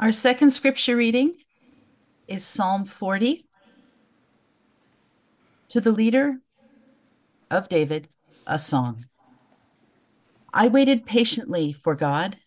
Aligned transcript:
Our 0.00 0.12
second 0.12 0.52
scripture 0.52 0.96
reading 0.96 1.34
is 2.26 2.42
Psalm 2.42 2.86
40. 2.86 3.44
To 5.68 5.80
the 5.82 5.92
leader 5.92 6.38
of 7.50 7.68
David, 7.68 8.08
a 8.46 8.58
song. 8.58 9.04
I 10.54 10.68
waited 10.68 11.04
patiently 11.04 11.72
for 11.74 11.94
God. 11.94 12.38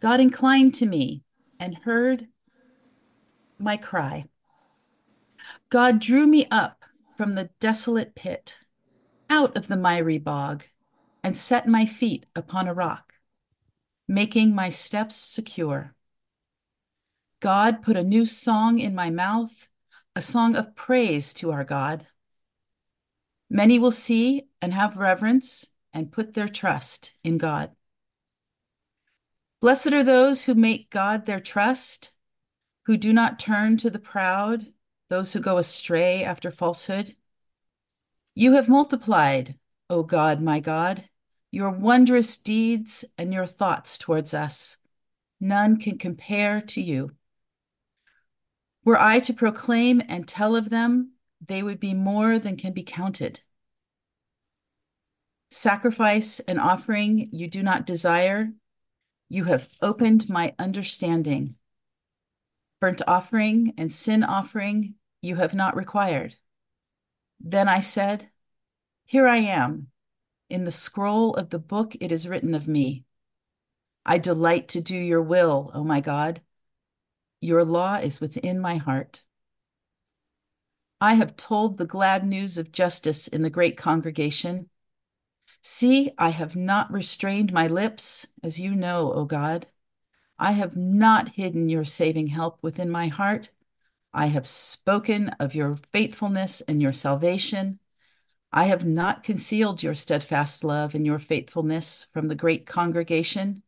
God 0.00 0.18
inclined 0.18 0.74
to 0.74 0.86
me 0.86 1.22
and 1.60 1.76
heard 1.76 2.26
my 3.60 3.76
cry. 3.76 4.24
God 5.70 6.00
drew 6.00 6.26
me 6.26 6.48
up 6.50 6.84
from 7.16 7.36
the 7.36 7.50
desolate 7.60 8.16
pit, 8.16 8.58
out 9.30 9.56
of 9.56 9.68
the 9.68 9.76
miry 9.76 10.18
bog, 10.18 10.64
and 11.22 11.36
set 11.36 11.68
my 11.68 11.86
feet 11.86 12.26
upon 12.34 12.66
a 12.66 12.74
rock, 12.74 13.12
making 14.08 14.52
my 14.52 14.68
steps 14.68 15.14
secure. 15.14 15.95
God 17.40 17.82
put 17.82 17.96
a 17.96 18.02
new 18.02 18.24
song 18.24 18.78
in 18.78 18.94
my 18.94 19.10
mouth, 19.10 19.68
a 20.14 20.20
song 20.20 20.56
of 20.56 20.74
praise 20.74 21.34
to 21.34 21.52
our 21.52 21.64
God. 21.64 22.06
Many 23.50 23.78
will 23.78 23.90
see 23.90 24.48
and 24.62 24.72
have 24.72 24.96
reverence 24.96 25.68
and 25.92 26.10
put 26.10 26.34
their 26.34 26.48
trust 26.48 27.12
in 27.22 27.38
God. 27.38 27.70
Blessed 29.60 29.92
are 29.92 30.04
those 30.04 30.44
who 30.44 30.54
make 30.54 30.90
God 30.90 31.26
their 31.26 31.40
trust, 31.40 32.10
who 32.86 32.96
do 32.96 33.12
not 33.12 33.38
turn 33.38 33.76
to 33.78 33.90
the 33.90 33.98
proud, 33.98 34.66
those 35.08 35.32
who 35.32 35.40
go 35.40 35.58
astray 35.58 36.24
after 36.24 36.50
falsehood. 36.50 37.14
You 38.34 38.52
have 38.52 38.68
multiplied, 38.68 39.56
O 39.88 40.02
God, 40.02 40.40
my 40.40 40.60
God, 40.60 41.08
your 41.50 41.70
wondrous 41.70 42.38
deeds 42.38 43.04
and 43.16 43.32
your 43.32 43.46
thoughts 43.46 43.98
towards 43.98 44.34
us. 44.34 44.78
None 45.40 45.78
can 45.78 45.98
compare 45.98 46.60
to 46.60 46.80
you. 46.80 47.12
Were 48.86 49.00
I 49.00 49.18
to 49.18 49.34
proclaim 49.34 50.00
and 50.08 50.28
tell 50.28 50.54
of 50.54 50.70
them, 50.70 51.10
they 51.44 51.60
would 51.60 51.80
be 51.80 51.92
more 51.92 52.38
than 52.38 52.56
can 52.56 52.72
be 52.72 52.84
counted. 52.84 53.40
Sacrifice 55.50 56.38
and 56.38 56.60
offering 56.60 57.28
you 57.32 57.48
do 57.48 57.64
not 57.64 57.84
desire. 57.84 58.52
You 59.28 59.42
have 59.44 59.74
opened 59.82 60.30
my 60.30 60.54
understanding. 60.56 61.56
Burnt 62.80 63.02
offering 63.08 63.74
and 63.76 63.92
sin 63.92 64.22
offering 64.22 64.94
you 65.20 65.34
have 65.34 65.52
not 65.52 65.74
required. 65.74 66.36
Then 67.40 67.68
I 67.68 67.80
said, 67.80 68.30
Here 69.04 69.26
I 69.26 69.38
am. 69.38 69.88
In 70.48 70.62
the 70.62 70.70
scroll 70.70 71.34
of 71.34 71.50
the 71.50 71.58
book 71.58 71.96
it 72.00 72.12
is 72.12 72.28
written 72.28 72.54
of 72.54 72.68
me. 72.68 73.04
I 74.04 74.18
delight 74.18 74.68
to 74.68 74.80
do 74.80 74.94
your 74.94 75.22
will, 75.22 75.72
O 75.74 75.82
my 75.82 76.00
God. 76.00 76.40
Your 77.40 77.64
law 77.64 77.96
is 77.96 78.20
within 78.20 78.60
my 78.60 78.76
heart. 78.76 79.22
I 81.00 81.14
have 81.14 81.36
told 81.36 81.76
the 81.76 81.86
glad 81.86 82.26
news 82.26 82.56
of 82.56 82.72
justice 82.72 83.28
in 83.28 83.42
the 83.42 83.50
great 83.50 83.76
congregation. 83.76 84.70
See, 85.62 86.12
I 86.16 86.30
have 86.30 86.56
not 86.56 86.92
restrained 86.92 87.52
my 87.52 87.66
lips, 87.66 88.26
as 88.42 88.58
you 88.58 88.74
know, 88.74 89.12
O 89.12 89.24
God. 89.24 89.66
I 90.38 90.52
have 90.52 90.76
not 90.76 91.30
hidden 91.30 91.68
your 91.68 91.84
saving 91.84 92.28
help 92.28 92.58
within 92.62 92.90
my 92.90 93.08
heart. 93.08 93.50
I 94.12 94.26
have 94.26 94.46
spoken 94.46 95.28
of 95.40 95.54
your 95.54 95.76
faithfulness 95.92 96.62
and 96.62 96.80
your 96.80 96.92
salvation. 96.92 97.78
I 98.52 98.64
have 98.64 98.86
not 98.86 99.22
concealed 99.22 99.82
your 99.82 99.94
steadfast 99.94 100.64
love 100.64 100.94
and 100.94 101.04
your 101.04 101.18
faithfulness 101.18 102.06
from 102.12 102.28
the 102.28 102.34
great 102.34 102.64
congregation. 102.64 103.62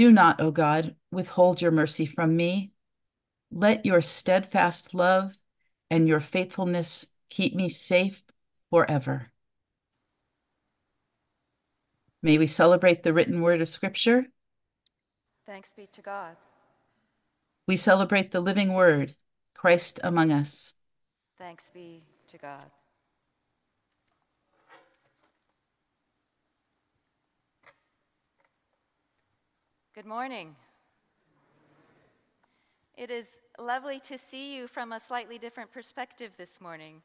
Do 0.00 0.10
not, 0.10 0.40
O 0.40 0.50
God, 0.50 0.96
withhold 1.12 1.60
your 1.60 1.72
mercy 1.72 2.06
from 2.06 2.34
me. 2.34 2.72
Let 3.50 3.84
your 3.84 4.00
steadfast 4.00 4.94
love 4.94 5.38
and 5.90 6.08
your 6.08 6.20
faithfulness 6.20 7.08
keep 7.28 7.54
me 7.54 7.68
safe 7.68 8.22
forever. 8.70 9.30
May 12.22 12.38
we 12.38 12.46
celebrate 12.46 13.02
the 13.02 13.12
written 13.12 13.42
word 13.42 13.60
of 13.60 13.68
Scripture. 13.68 14.24
Thanks 15.44 15.68
be 15.76 15.86
to 15.92 16.00
God. 16.00 16.34
We 17.68 17.76
celebrate 17.76 18.30
the 18.30 18.40
living 18.40 18.72
word, 18.72 19.12
Christ 19.52 20.00
among 20.02 20.32
us. 20.32 20.72
Thanks 21.36 21.66
be 21.74 22.04
to 22.28 22.38
God. 22.38 22.64
Good 30.00 30.08
morning. 30.08 30.56
It 32.96 33.10
is 33.10 33.38
lovely 33.58 34.00
to 34.00 34.16
see 34.16 34.56
you 34.56 34.66
from 34.66 34.92
a 34.92 34.98
slightly 34.98 35.36
different 35.36 35.70
perspective 35.70 36.32
this 36.38 36.58
morning. 36.58 37.02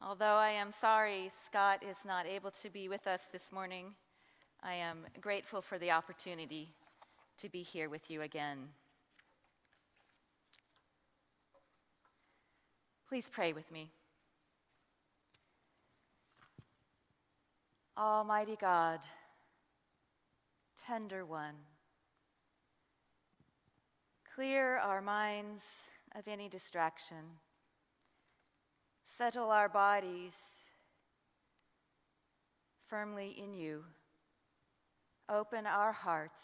Although 0.00 0.24
I 0.24 0.48
am 0.48 0.72
sorry 0.72 1.30
Scott 1.44 1.82
is 1.86 1.98
not 2.06 2.24
able 2.24 2.50
to 2.52 2.70
be 2.70 2.88
with 2.88 3.06
us 3.06 3.20
this 3.32 3.52
morning, 3.52 3.92
I 4.62 4.72
am 4.72 5.00
grateful 5.20 5.60
for 5.60 5.78
the 5.78 5.90
opportunity 5.90 6.70
to 7.36 7.50
be 7.50 7.60
here 7.60 7.90
with 7.90 8.10
you 8.10 8.22
again. 8.22 8.60
Please 13.10 13.28
pray 13.30 13.52
with 13.52 13.70
me. 13.70 13.90
Almighty 17.98 18.56
God, 18.58 19.00
tender 20.78 21.26
one, 21.26 21.56
Clear 24.34 24.78
our 24.78 25.02
minds 25.02 25.90
of 26.16 26.26
any 26.26 26.48
distraction. 26.48 27.38
Settle 29.04 29.50
our 29.50 29.68
bodies 29.68 30.34
firmly 32.88 33.36
in 33.38 33.52
you. 33.52 33.84
Open 35.28 35.66
our 35.66 35.92
hearts 35.92 36.40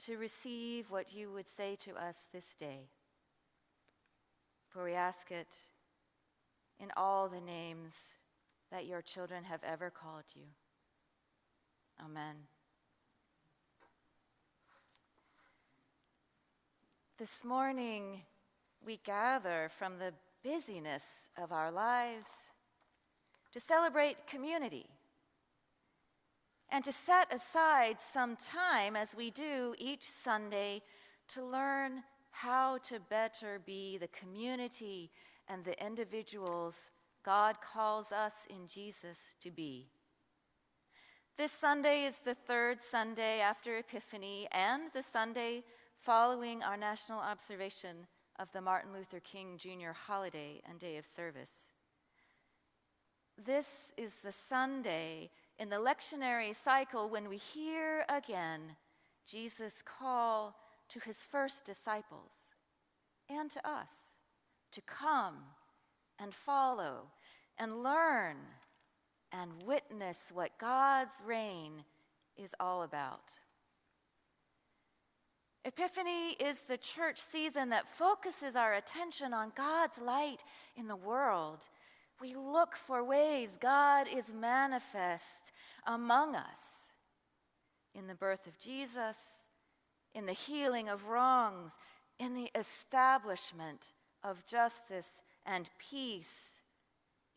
to 0.00 0.16
receive 0.16 0.90
what 0.90 1.14
you 1.14 1.30
would 1.30 1.48
say 1.48 1.76
to 1.76 1.92
us 1.92 2.26
this 2.32 2.56
day. 2.58 2.88
For 4.68 4.82
we 4.82 4.94
ask 4.94 5.30
it 5.30 5.56
in 6.80 6.88
all 6.96 7.28
the 7.28 7.40
names 7.40 7.94
that 8.72 8.86
your 8.86 9.00
children 9.00 9.44
have 9.44 9.62
ever 9.62 9.90
called 9.90 10.24
you. 10.34 10.46
Amen. 12.04 12.34
This 17.16 17.44
morning, 17.44 18.22
we 18.84 18.98
gather 19.04 19.70
from 19.78 19.98
the 19.98 20.12
busyness 20.42 21.28
of 21.40 21.52
our 21.52 21.70
lives 21.70 22.28
to 23.52 23.60
celebrate 23.60 24.26
community 24.26 24.86
and 26.70 26.84
to 26.84 26.90
set 26.90 27.32
aside 27.32 27.98
some 28.00 28.34
time, 28.34 28.96
as 28.96 29.10
we 29.16 29.30
do 29.30 29.76
each 29.78 30.10
Sunday, 30.10 30.82
to 31.28 31.44
learn 31.44 32.02
how 32.32 32.78
to 32.78 32.98
better 33.08 33.60
be 33.64 33.96
the 33.96 34.08
community 34.08 35.12
and 35.46 35.64
the 35.64 35.80
individuals 35.86 36.74
God 37.24 37.58
calls 37.60 38.10
us 38.10 38.44
in 38.50 38.66
Jesus 38.66 39.20
to 39.40 39.52
be. 39.52 39.86
This 41.38 41.52
Sunday 41.52 42.06
is 42.06 42.16
the 42.24 42.34
third 42.34 42.82
Sunday 42.82 43.38
after 43.38 43.78
Epiphany 43.78 44.48
and 44.50 44.90
the 44.92 45.04
Sunday 45.04 45.62
following 46.04 46.62
our 46.62 46.76
national 46.76 47.18
observation 47.18 48.06
of 48.38 48.52
the 48.52 48.60
Martin 48.60 48.92
Luther 48.92 49.20
King 49.20 49.56
Jr. 49.56 49.92
holiday 49.94 50.60
and 50.68 50.78
day 50.78 50.98
of 50.98 51.06
service. 51.06 51.52
This 53.42 53.94
is 53.96 54.16
the 54.22 54.32
Sunday 54.32 55.30
in 55.58 55.70
the 55.70 55.76
lectionary 55.76 56.54
cycle 56.54 57.08
when 57.08 57.28
we 57.28 57.38
hear 57.38 58.04
again 58.10 58.60
Jesus' 59.26 59.82
call 59.82 60.54
to 60.90 61.00
his 61.00 61.16
first 61.16 61.64
disciples 61.64 62.32
and 63.30 63.50
to 63.50 63.66
us 63.66 63.88
to 64.72 64.82
come 64.82 65.36
and 66.18 66.34
follow 66.34 67.06
and 67.58 67.82
learn 67.82 68.36
and 69.32 69.50
witness 69.64 70.18
what 70.34 70.58
God's 70.58 71.14
reign 71.26 71.82
is 72.36 72.50
all 72.60 72.82
about. 72.82 73.30
Epiphany 75.66 76.32
is 76.32 76.60
the 76.60 76.76
church 76.76 77.18
season 77.18 77.70
that 77.70 77.88
focuses 77.96 78.54
our 78.54 78.74
attention 78.74 79.32
on 79.32 79.50
God's 79.56 79.98
light 79.98 80.44
in 80.76 80.86
the 80.86 80.96
world. 80.96 81.60
We 82.20 82.34
look 82.34 82.76
for 82.76 83.02
ways 83.02 83.56
God 83.60 84.06
is 84.14 84.26
manifest 84.28 85.52
among 85.86 86.36
us 86.36 86.90
in 87.94 88.06
the 88.06 88.14
birth 88.14 88.46
of 88.46 88.58
Jesus, 88.58 89.16
in 90.14 90.26
the 90.26 90.32
healing 90.32 90.90
of 90.90 91.06
wrongs, 91.06 91.72
in 92.18 92.34
the 92.34 92.50
establishment 92.54 93.86
of 94.22 94.44
justice 94.46 95.22
and 95.46 95.68
peace, 95.90 96.56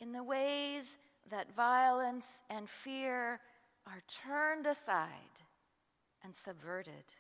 in 0.01 0.12
the 0.12 0.24
ways 0.24 0.97
that 1.31 1.56
violence 1.56 2.25
and 2.50 2.69
fear 2.69 3.39
are 3.85 4.03
turned 4.25 4.65
aside 4.65 5.07
and 6.24 6.33
subverted. 6.44 7.15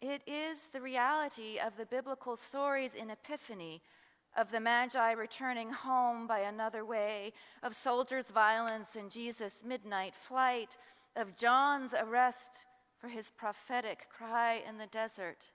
It 0.00 0.22
is 0.26 0.68
the 0.72 0.80
reality 0.80 1.58
of 1.58 1.76
the 1.76 1.86
biblical 1.86 2.36
stories 2.36 2.92
in 2.94 3.10
Epiphany 3.10 3.82
of 4.36 4.52
the 4.52 4.60
Magi 4.60 5.12
returning 5.12 5.72
home 5.72 6.26
by 6.28 6.40
another 6.40 6.84
way, 6.84 7.32
of 7.62 7.74
soldiers' 7.74 8.26
violence 8.32 8.94
and 8.94 9.10
Jesus' 9.10 9.64
midnight 9.66 10.14
flight, 10.14 10.76
of 11.16 11.36
John's 11.36 11.94
arrest 11.98 12.66
for 13.00 13.08
his 13.08 13.32
prophetic 13.36 14.06
cry 14.16 14.62
in 14.68 14.78
the 14.78 14.86
desert. 14.86 15.50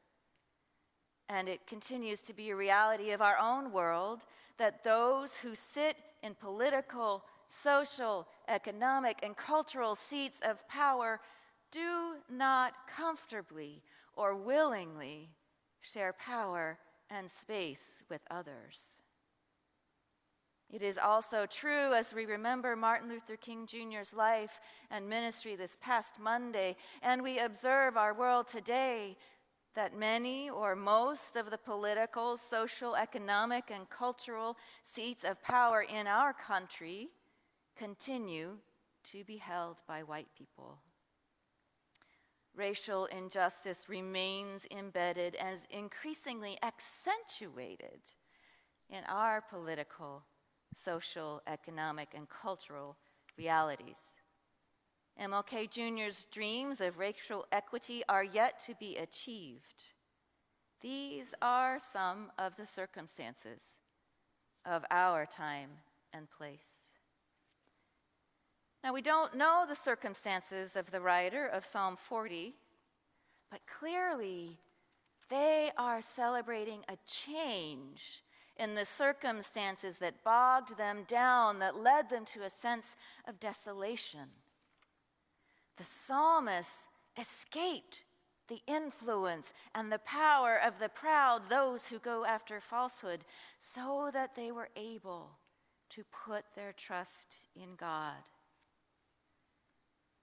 And 1.30 1.48
it 1.48 1.66
continues 1.66 2.22
to 2.24 2.34
be 2.34 2.50
a 2.50 2.56
reality 2.56 3.12
of 3.12 3.22
our 3.22 3.38
own 3.38 3.72
world 3.72 4.25
that 4.57 4.84
those 4.84 5.34
who 5.36 5.56
sit 5.56 5.95
in 6.22 6.36
political, 6.36 7.24
social, 7.48 8.28
economic, 8.50 9.19
and 9.24 9.38
cultural 9.38 9.95
seats 9.95 10.40
of 10.44 10.68
power 10.68 11.22
do 11.72 12.16
not 12.30 12.74
comfortably 12.94 13.81
or 14.15 14.36
willingly 14.36 15.30
share 15.81 16.13
power 16.13 16.77
and 17.10 17.30
space 17.30 18.04
with 18.10 18.21
others. 18.31 18.80
It 20.69 20.81
is 20.81 20.98
also 20.98 21.45
true 21.45 21.94
as 21.94 22.13
we 22.15 22.25
remember 22.25 22.75
Martin 22.75 23.10
Luther 23.10 23.36
King 23.38 23.68
Jr.'s 23.68 24.13
life 24.13 24.60
and 24.89 25.07
ministry 25.07 25.56
this 25.56 25.77
past 25.80 26.15
Monday, 26.19 26.75
and 27.04 27.21
we 27.21 27.38
observe 27.38 27.95
our 27.95 28.13
world 28.13 28.48
today, 28.48 29.15
that 29.75 29.98
many 29.98 30.50
or 30.50 30.75
most 30.75 31.36
of 31.36 31.51
the 31.51 31.57
political, 31.57 32.39
social, 32.50 32.95
economic, 32.95 33.66
and 33.71 33.89
cultural 33.89 34.57
seats 34.83 35.24
of 35.24 35.42
power 35.44 35.83
in 35.83 36.07
our 36.07 36.33
country 36.33 37.09
continue 37.75 38.57
to 39.04 39.24
be 39.24 39.38
held 39.38 39.77
by 39.88 40.01
white 40.01 40.27
people. 40.38 40.80
Racial 42.55 43.05
injustice 43.05 43.89
remains 43.89 44.67
embedded 44.69 45.35
and 45.35 45.53
is 45.53 45.65
increasingly 45.71 46.57
accentuated 46.61 48.01
in 48.89 49.03
our 49.07 49.41
political, 49.41 50.23
social, 50.75 51.41
economic, 51.47 52.09
and 52.13 52.27
cultural 52.29 52.95
realities. 53.38 53.97
MLK 55.19 55.69
Jr.'s 55.69 56.25
dreams 56.31 56.79
of 56.79 56.97
racial 56.97 57.45
equity 57.51 58.03
are 58.07 58.23
yet 58.23 58.63
to 58.65 58.75
be 58.75 58.97
achieved. 58.97 59.83
These 60.81 61.33
are 61.41 61.79
some 61.79 62.31
of 62.38 62.56
the 62.56 62.67
circumstances 62.67 63.61
of 64.65 64.83
our 64.91 65.25
time 65.25 65.69
and 66.13 66.29
place. 66.29 66.82
Now, 68.83 68.94
we 68.94 69.01
don't 69.01 69.35
know 69.35 69.65
the 69.68 69.75
circumstances 69.75 70.75
of 70.75 70.91
the 70.91 71.00
writer 71.00 71.47
of 71.47 71.65
Psalm 71.65 71.95
40, 71.95 72.53
but 73.50 73.62
clearly 73.80 74.57
they 75.30 75.71
are 75.77 76.01
celebrating 76.01 76.81
a 76.89 76.97
change 77.07 78.24
in 78.57 78.75
the 78.75 78.85
circumstances 78.85 79.97
that 79.97 80.24
bogged 80.24 80.77
them 80.77 81.06
down, 81.07 81.59
that 81.59 81.77
led 81.77 82.09
them 82.09 82.25
to 82.25 82.44
a 82.44 82.50
sense 82.50 82.97
of 83.27 83.39
desolation. 83.39 84.27
The 85.77 85.85
psalmist 85.85 86.88
escaped 87.18 88.03
the 88.50 88.62
influence 88.68 89.53
and 89.74 89.91
the 89.91 90.00
power 90.00 90.59
of 90.63 90.77
the 90.80 90.89
proud, 90.89 91.50
those 91.50 91.88
who 91.88 92.00
go 92.00 92.25
after 92.25 92.59
falsehood, 92.59 93.25
so 93.59 94.09
that 94.13 94.35
they 94.35 94.51
were 94.51 94.69
able 94.75 95.30
to 95.91 96.03
put 96.25 96.44
their 96.53 96.74
trust 96.74 97.38
in 97.56 97.75
God. 97.77 98.15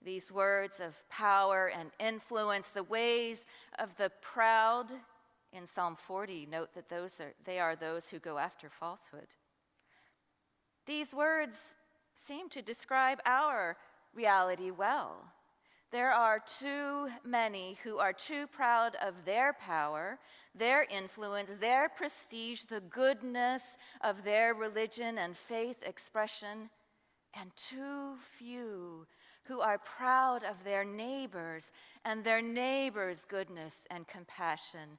These 0.03 0.33
words 0.33 0.81
of 0.81 0.95
power 1.09 1.69
and 1.69 1.91
influence, 1.99 2.69
the 2.69 2.83
ways 2.83 3.45
of 3.79 3.95
the 3.97 4.11
proud 4.23 4.87
in 5.53 5.67
Psalm 5.67 5.97
40, 5.97 6.47
note 6.51 6.73
that 6.75 6.89
those 6.89 7.21
are, 7.21 7.33
they 7.45 7.59
are 7.59 7.77
those 7.77 8.09
who 8.09 8.19
go 8.19 8.39
after 8.39 8.71
falsehood. 8.71 9.27
These 10.87 11.13
words 11.13 11.75
seem 12.27 12.49
to 12.51 12.63
describe 12.63 13.21
our 13.27 13.77
reality 14.15 14.71
well. 14.71 15.25
There 15.91 16.13
are 16.13 16.41
too 16.61 17.09
many 17.25 17.77
who 17.83 17.99
are 17.99 18.13
too 18.13 18.47
proud 18.47 18.97
of 19.03 19.15
their 19.25 19.53
power, 19.53 20.19
their 20.55 20.85
influence, 20.85 21.51
their 21.61 21.89
prestige, 21.89 22.63
the 22.63 22.81
goodness 22.81 23.63
of 24.01 24.23
their 24.23 24.55
religion 24.55 25.19
and 25.19 25.37
faith 25.37 25.83
expression, 25.83 26.71
and 27.35 27.51
too 27.57 28.15
few 28.39 29.07
who 29.51 29.61
are 29.61 29.79
proud 29.79 30.45
of 30.45 30.63
their 30.63 30.85
neighbors 30.85 31.73
and 32.05 32.23
their 32.23 32.41
neighbors' 32.41 33.25
goodness 33.29 33.79
and 33.91 34.07
compassion. 34.07 34.97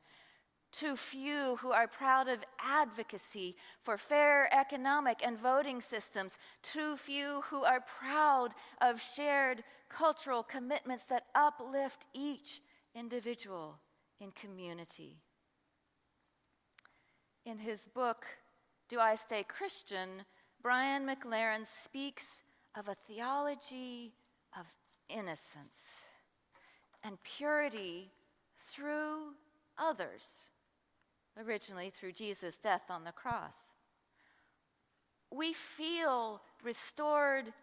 Too 0.73 0.97
few 0.97 1.55
who 1.61 1.71
are 1.71 1.87
proud 1.87 2.27
of 2.27 2.39
advocacy 2.59 3.55
for 3.81 3.97
fair 3.97 4.53
economic 4.53 5.19
and 5.25 5.39
voting 5.39 5.79
systems. 5.79 6.33
Too 6.63 6.97
few 6.97 7.43
who 7.49 7.63
are 7.63 7.79
proud 7.99 8.49
of 8.81 9.01
shared 9.01 9.63
cultural 9.87 10.43
commitments 10.43 11.05
that 11.07 11.27
uplift 11.33 12.05
each 12.13 12.61
individual 12.93 13.79
in 14.19 14.31
community. 14.31 15.15
In 17.45 17.57
his 17.57 17.83
book, 17.93 18.25
Do 18.89 18.99
I 18.99 19.15
Stay 19.15 19.43
Christian? 19.43 20.25
Brian 20.61 21.07
McLaren 21.07 21.65
speaks 21.65 22.41
of 22.75 22.89
a 22.89 22.97
theology 23.07 24.13
of 24.57 24.65
innocence 25.09 26.07
and 27.03 27.17
purity 27.23 28.11
through 28.67 29.33
others, 29.77 30.49
originally 31.37 31.89
through 31.89 32.11
Jesus' 32.11 32.57
death 32.57 32.83
on 32.89 33.03
the 33.03 33.11
cross. 33.11 33.55
We 35.31 35.53
feel 35.53 36.41
restored 36.63 37.53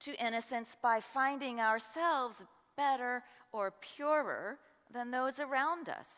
to 0.00 0.24
innocence 0.24 0.76
by 0.80 1.00
finding 1.00 1.60
ourselves 1.60 2.36
better 2.76 3.24
or 3.52 3.72
purer 3.80 4.58
than 4.92 5.10
those 5.10 5.38
around 5.40 5.88
us, 5.88 6.08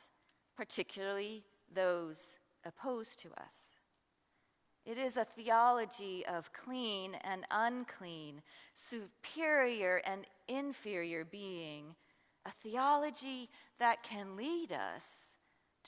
particularly 0.57 1.45
those 1.75 2.33
opposed 2.65 3.19
to 3.21 3.29
us. 3.31 3.70
It 4.91 4.99
is 4.99 5.17
a 5.17 5.25
theology 5.25 6.27
of 6.27 6.53
clean 6.53 7.15
and 7.23 7.47
unclean, 7.53 8.43
superior 8.75 10.03
and 10.05 10.25
inferior 10.49 11.25
being, 11.25 11.95
a 12.45 12.51
theology 12.61 13.49
that 13.79 14.03
can 14.03 14.37
lead 14.37 14.73
us 14.73 15.05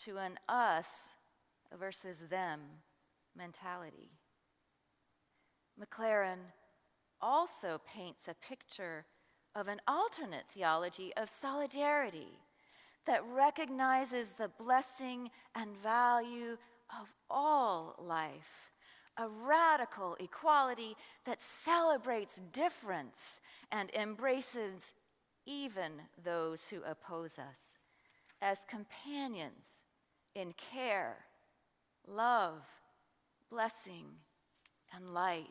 to 0.05 0.19
an 0.19 0.39
us 0.49 1.09
versus 1.77 2.29
them 2.31 2.61
mentality. 3.37 4.13
McLaren 5.81 6.39
also 7.21 7.81
paints 7.85 8.29
a 8.29 8.47
picture 8.49 9.05
of 9.57 9.67
an 9.67 9.81
alternate 9.89 10.45
theology 10.55 11.13
of 11.17 11.29
solidarity 11.29 12.39
that 13.07 13.25
recognizes 13.35 14.29
the 14.39 14.53
blessing 14.61 15.29
and 15.57 15.77
value 15.79 16.57
of 17.01 17.09
all 17.29 17.97
life 17.99 18.72
a 19.19 19.29
radical 19.29 20.17
equality 20.21 20.97
that 21.27 21.41
celebrates 21.43 22.41
difference 22.53 23.41
and 23.71 23.91
embraces 23.95 24.93
even 25.47 25.93
those 26.25 26.63
who 26.69 26.83
oppose 26.83 27.39
us 27.39 27.79
as 28.41 28.59
companions 28.69 29.53
in 30.35 30.53
care, 30.55 31.17
love, 32.07 32.63
blessing, 33.51 34.07
and 34.95 35.15
light. 35.15 35.47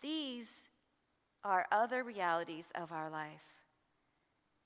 These 0.00 0.68
are 1.44 1.66
other 1.70 2.02
realities 2.02 2.72
of 2.74 2.92
our 2.92 3.08
life, 3.10 3.28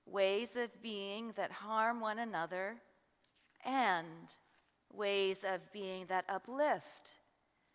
ways 0.06 0.56
of 0.56 0.82
being 0.82 1.32
that 1.36 1.52
harm 1.52 2.00
one 2.00 2.18
another 2.18 2.76
and 3.64 4.36
ways 4.92 5.44
of 5.44 5.72
being 5.72 6.06
that 6.06 6.24
uplift 6.28 7.16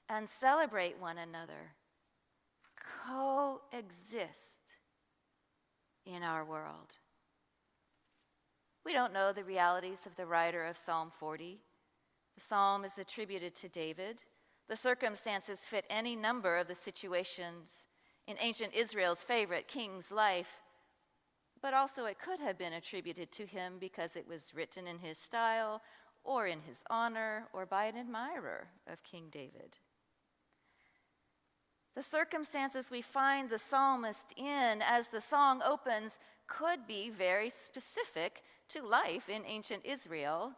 and 0.10 0.29
celebrate 0.29 1.00
one 1.00 1.17
another, 1.17 1.74
coexist 3.08 4.60
in 6.05 6.24
our 6.24 6.43
world. 6.43 6.98
We 8.86 8.93
don't 8.93 9.13
know 9.13 9.32
the 9.32 9.43
realities 9.43 10.05
of 10.05 10.15
the 10.15 10.25
writer 10.25 10.65
of 10.65 10.77
Psalm 10.77 11.10
40. 11.17 11.60
The 12.36 12.41
psalm 12.41 12.84
is 12.84 12.98
attributed 12.98 13.55
to 13.55 13.70
David. 13.70 14.17
The 14.67 14.75
circumstances 14.75 15.60
fit 15.60 15.86
any 15.89 16.15
number 16.15 16.58
of 16.58 16.67
the 16.67 16.75
situations 16.75 17.88
in 18.27 18.36
ancient 18.39 18.74
Israel's 18.74 19.22
favorite 19.22 19.67
king's 19.67 20.12
life, 20.12 20.50
but 21.62 21.74
also 21.74 22.05
it 22.05 22.17
could 22.20 22.39
have 22.39 22.58
been 22.58 22.74
attributed 22.74 23.32
to 23.34 23.46
him 23.46 23.74
because 23.79 24.15
it 24.15 24.27
was 24.27 24.53
written 24.53 24.88
in 24.88 25.00
his 25.00 25.17
style 25.17 25.82
or 26.24 26.48
in 26.48 26.62
his 26.62 26.84
honor, 26.89 27.48
or 27.53 27.65
by 27.65 27.86
an 27.86 27.98
admirer 27.98 28.68
of 28.88 29.03
King 29.03 29.25
David. 29.32 29.77
The 31.96 32.03
circumstances 32.03 32.88
we 32.89 33.01
find 33.01 33.50
the 33.50 33.60
psalmist 33.60 34.34
in 34.36 34.82
as 34.82 35.10
the 35.10 35.22
song 35.22 35.62
opens 35.63 36.18
could 36.48 36.88
be 36.88 37.10
very 37.10 37.50
specific 37.50 38.42
to 38.70 38.82
life 38.82 39.30
in 39.30 39.44
ancient 39.46 39.86
Israel. 39.86 40.53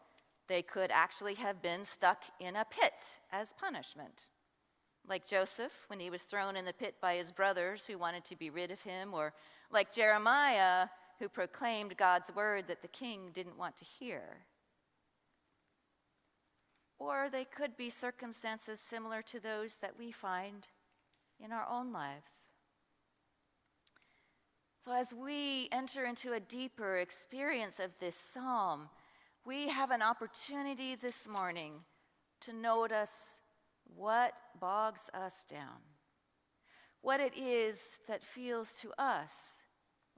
They 0.47 0.61
could 0.61 0.91
actually 0.91 1.33
have 1.35 1.61
been 1.61 1.83
stuck 1.83 2.23
in 2.39 2.55
a 2.55 2.65
pit 2.65 2.93
as 3.31 3.53
punishment. 3.59 4.29
Like 5.07 5.27
Joseph 5.27 5.73
when 5.87 5.99
he 5.99 6.09
was 6.09 6.21
thrown 6.23 6.55
in 6.55 6.65
the 6.65 6.73
pit 6.73 6.95
by 7.01 7.15
his 7.15 7.31
brothers 7.31 7.85
who 7.85 7.97
wanted 7.97 8.23
to 8.25 8.35
be 8.35 8.49
rid 8.49 8.71
of 8.71 8.81
him, 8.81 9.13
or 9.13 9.33
like 9.71 9.93
Jeremiah 9.93 10.87
who 11.19 11.29
proclaimed 11.29 11.97
God's 11.97 12.33
word 12.35 12.65
that 12.67 12.81
the 12.81 12.87
king 12.87 13.31
didn't 13.33 13.57
want 13.57 13.77
to 13.77 13.85
hear. 13.85 14.21
Or 16.99 17.29
they 17.29 17.45
could 17.45 17.75
be 17.75 17.89
circumstances 17.89 18.79
similar 18.79 19.21
to 19.23 19.39
those 19.39 19.77
that 19.77 19.97
we 19.97 20.11
find 20.11 20.67
in 21.43 21.51
our 21.51 21.67
own 21.69 21.91
lives. 21.91 22.31
So, 24.85 24.93
as 24.93 25.11
we 25.11 25.67
enter 25.71 26.05
into 26.05 26.33
a 26.33 26.39
deeper 26.39 26.97
experience 26.97 27.79
of 27.79 27.91
this 27.99 28.15
psalm, 28.15 28.89
we 29.43 29.67
have 29.67 29.91
an 29.91 30.01
opportunity 30.01 30.95
this 30.95 31.27
morning 31.27 31.73
to 32.41 32.53
notice 32.53 33.39
what 33.95 34.33
bogs 34.59 35.09
us 35.13 35.43
down, 35.49 35.81
what 37.01 37.19
it 37.19 37.35
is 37.35 37.81
that 38.07 38.23
feels 38.23 38.73
to 38.81 38.91
us 38.99 39.31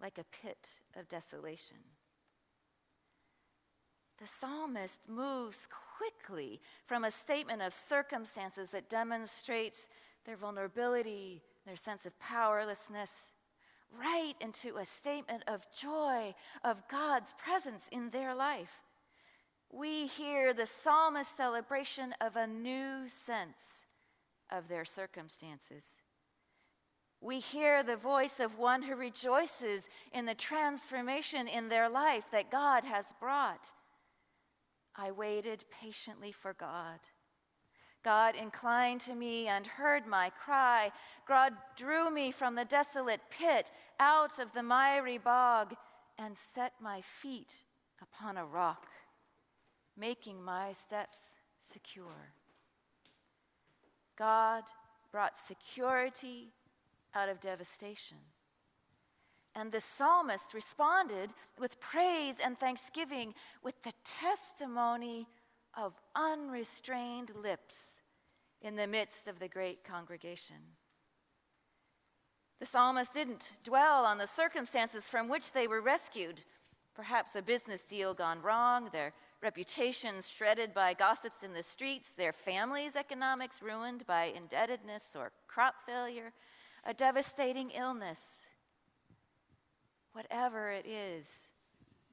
like 0.01 0.17
a 0.17 0.25
pit 0.41 0.79
of 0.96 1.07
desolation. 1.07 1.77
The 4.19 4.27
psalmist 4.27 5.00
moves 5.07 5.67
quickly 5.98 6.60
from 6.86 7.04
a 7.04 7.12
statement 7.12 7.62
of 7.62 7.74
circumstances 7.74 8.70
that 8.72 8.89
demonstrates 8.89 9.88
their 10.25 10.38
vulnerability, 10.38 11.42
their 11.66 11.75
sense 11.75 12.06
of 12.06 12.20
powerlessness, 12.20 13.32
right 13.98 14.36
into 14.42 14.77
a 14.77 14.86
statement 14.86 15.44
of 15.48 15.66
joy 15.80 16.34
of 16.63 16.88
God's 16.89 17.34
presence 17.38 17.84
in 17.92 18.10
their 18.10 18.36
life. 18.36 18.82
We 19.72 20.08
hear 20.08 20.54
the 20.54 20.66
psalmist's 20.66 21.36
celebration 21.36 22.13
of 22.22 22.36
a 22.36 22.48
new 22.48 23.08
sense 23.08 23.86
of 24.51 24.68
their 24.68 24.86
circumstances. 24.86 25.84
We 27.20 27.39
hear 27.39 27.84
the 27.84 27.96
voice 27.96 28.39
of 28.39 28.60
one 28.60 28.82
who 28.82 28.96
rejoices 28.96 29.88
in 30.13 30.25
the 30.25 30.36
transformation 30.36 31.48
in 31.48 31.68
their 31.68 31.89
life 31.89 32.25
that 32.32 32.51
God 32.51 32.84
has 32.84 33.06
brought. 33.20 33.72
I 34.98 35.12
waited 35.12 35.63
patiently 35.70 36.32
for 36.32 36.54
God. 36.54 37.00
God 38.04 38.36
inclined 38.36 39.01
to 39.01 39.16
me 39.16 39.48
and 39.48 39.68
heard 39.68 40.08
my 40.08 40.30
cry. 40.30 40.92
God 41.27 41.54
drew 41.75 42.10
me 42.10 42.32
from 42.32 42.56
the 42.56 42.66
desolate 42.66 43.22
pit 43.30 43.72
out 44.00 44.39
of 44.39 44.54
the 44.54 44.63
miry 44.63 45.18
bog 45.18 45.75
and 46.18 46.38
set 46.38 46.74
my 46.82 47.01
feet 47.22 47.63
upon 48.01 48.38
a 48.38 48.46
rock, 48.46 48.88
making 49.98 50.42
my 50.42 50.74
steps 50.74 51.18
secure. 51.60 52.34
God 54.18 54.63
brought 55.12 55.38
security 55.38 56.54
out 57.13 57.30
of 57.30 57.42
devastation. 57.42 58.18
And 59.57 59.71
the 59.71 59.81
psalmist 59.81 60.53
responded 60.53 61.31
with 61.57 61.79
praise 61.79 62.35
and 62.43 62.59
thanksgiving 62.59 63.33
with 63.63 63.81
the 63.81 63.93
testimony 64.05 65.27
of 65.75 65.93
unrestrained 66.15 67.31
lips 67.35 67.97
in 68.61 68.75
the 68.75 68.85
midst 68.85 69.27
of 69.27 69.39
the 69.39 69.47
great 69.47 69.83
congregation. 69.83 70.57
The 72.59 72.67
psalmist 72.67 73.15
didn't 73.15 73.53
dwell 73.63 74.05
on 74.05 74.19
the 74.19 74.27
circumstances 74.27 75.05
from 75.05 75.27
which 75.27 75.51
they 75.51 75.67
were 75.67 75.81
rescued. 75.81 76.41
Perhaps 76.95 77.35
a 77.35 77.41
business 77.41 77.81
deal 77.81 78.13
gone 78.13 78.43
wrong, 78.43 78.89
their 78.93 79.11
reputations 79.41 80.29
shredded 80.29 80.71
by 80.71 80.93
gossips 80.93 81.41
in 81.41 81.53
the 81.53 81.63
streets, 81.63 82.09
their 82.15 82.33
family's 82.33 82.95
economics 82.95 83.63
ruined 83.63 84.05
by 84.05 84.25
indebtedness 84.25 85.15
or 85.15 85.31
crop 85.47 85.75
failure, 85.83 86.31
a 86.83 86.93
devastating 86.93 87.71
illness, 87.71 88.37
Whatever 90.17 90.71
it 90.71 90.88
is, 90.88 91.29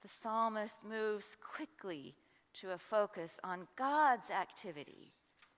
the 0.02 0.08
psalmist 0.08 0.76
moves 0.86 1.38
quickly 1.40 2.14
to 2.60 2.72
a 2.72 2.76
focus 2.76 3.40
on 3.42 3.66
God's 3.76 4.28
activity 4.28 5.14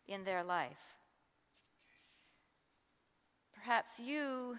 in 0.06 0.22
their 0.22 0.44
life. 0.44 0.94
Perhaps 3.52 3.98
you, 3.98 4.58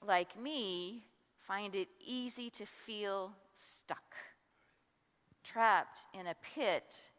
like 0.00 0.40
me, 0.40 1.02
find 1.46 1.74
it 1.74 1.88
easy 2.02 2.48
to 2.48 2.64
feel 2.64 3.32
stuck, 3.54 4.14
trapped 5.44 6.06
in 6.18 6.28
a 6.28 6.36
pit, 6.54 7.10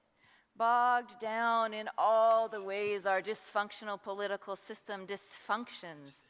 bogged 0.57 1.19
down 1.19 1.75
in 1.75 1.87
all 1.95 2.49
the 2.49 2.63
ways 2.63 3.05
our 3.05 3.21
dysfunctional 3.21 4.01
political 4.01 4.55
system 4.55 5.05
dysfunctions 5.05 6.24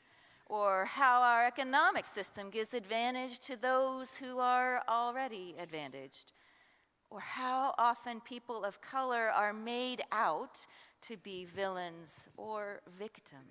or 0.48 0.86
how 0.86 1.22
our 1.22 1.46
economic 1.46 2.06
system 2.06 2.50
gives 2.50 2.74
advantage 2.74 3.40
to 3.40 3.56
those 3.56 4.16
who 4.16 4.40
are 4.40 4.84
already 4.88 5.56
advantaged, 5.60 6.32
or 7.10 7.20
how 7.20 7.74
often 7.78 8.22
people 8.22 8.64
of 8.64 8.82
color 8.82 9.30
are 9.30 9.54
made 9.54 10.04
out 10.12 10.66
to 11.02 11.18
be 11.18 11.46
villains 11.46 12.10
or 12.38 12.82
victims. 13.00 13.44